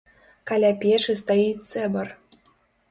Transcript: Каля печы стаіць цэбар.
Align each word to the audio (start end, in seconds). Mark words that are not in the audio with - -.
Каля 0.51 0.71
печы 0.83 1.15
стаіць 1.21 1.69
цэбар. 1.71 2.07